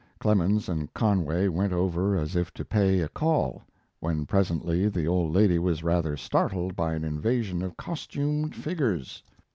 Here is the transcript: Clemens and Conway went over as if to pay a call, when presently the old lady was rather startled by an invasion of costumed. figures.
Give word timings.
Clemens 0.19 0.67
and 0.67 0.91
Conway 0.95 1.47
went 1.47 1.73
over 1.73 2.15
as 2.17 2.35
if 2.35 2.51
to 2.55 2.65
pay 2.65 3.01
a 3.01 3.07
call, 3.07 3.61
when 3.99 4.25
presently 4.25 4.89
the 4.89 5.05
old 5.07 5.31
lady 5.31 5.59
was 5.59 5.83
rather 5.83 6.17
startled 6.17 6.75
by 6.75 6.95
an 6.95 7.03
invasion 7.03 7.61
of 7.61 7.77
costumed. 7.77 8.55
figures. 8.55 9.21